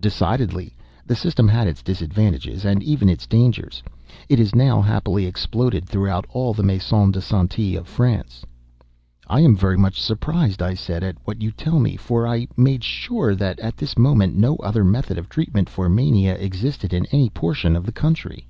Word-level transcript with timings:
"Decidedly. 0.00 0.74
The 1.06 1.14
system 1.14 1.46
had 1.46 1.68
its 1.68 1.84
disadvantages, 1.84 2.64
and 2.64 2.82
even 2.82 3.08
its 3.08 3.28
dangers. 3.28 3.80
It 4.28 4.40
is 4.40 4.52
now, 4.52 4.82
happily, 4.82 5.24
exploded 5.24 5.88
throughout 5.88 6.26
all 6.30 6.52
the 6.52 6.64
Maisons 6.64 7.12
de 7.12 7.20
Santé 7.20 7.76
of 7.78 7.86
France." 7.86 8.44
"I 9.28 9.38
am 9.38 9.54
very 9.54 9.78
much 9.78 10.02
surprised," 10.02 10.62
I 10.62 10.74
said, 10.74 11.04
"at 11.04 11.14
what 11.24 11.42
you 11.42 11.52
tell 11.52 11.78
me; 11.78 11.94
for 11.94 12.26
I 12.26 12.48
made 12.56 12.82
sure 12.82 13.36
that, 13.36 13.60
at 13.60 13.76
this 13.76 13.96
moment, 13.96 14.34
no 14.34 14.56
other 14.56 14.82
method 14.82 15.16
of 15.16 15.28
treatment 15.28 15.68
for 15.70 15.88
mania 15.88 16.34
existed 16.34 16.92
in 16.92 17.06
any 17.12 17.30
portion 17.30 17.76
of 17.76 17.86
the 17.86 17.92
country." 17.92 18.48